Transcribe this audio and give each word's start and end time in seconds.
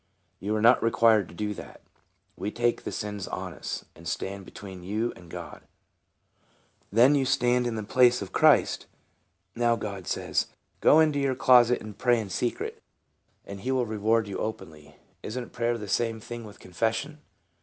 "You 0.39 0.55
are 0.55 0.63
not 0.63 0.81
required 0.81 1.27
to 1.29 1.35
do 1.35 1.53
that. 1.53 1.81
We 2.35 2.49
take 2.49 2.85
the 2.85 2.91
sins 2.91 3.27
on 3.27 3.53
us, 3.53 3.85
and 3.95 4.07
stand 4.07 4.45
between 4.45 4.81
you 4.81 5.13
and 5.15 5.29
God."" 5.29 5.61
Then 6.91 7.13
you 7.13 7.23
stand 7.23 7.67
in 7.67 7.75
the 7.75 7.83
place 7.83 8.19
of 8.19 8.31
Christ. 8.31 8.87
Now 9.55 9.75
God 9.75 10.07
says,' 10.07 10.47
Go 10.81 10.99
into 10.99 11.19
your 11.19 11.35
closet, 11.35 11.81
and 11.81 11.95
pray 11.99 12.19
in 12.19 12.31
secret, 12.31 12.81
and 13.45 13.59
he 13.59 13.71
will 13.71 13.85
reward 13.85 14.27
openly.' 14.27 14.95
Isn't 15.21 15.53
prayer 15.53 15.77
the 15.77 15.87
same 15.87 16.19
thing 16.19 16.45
with 16.45 16.59
confession?" 16.59 17.19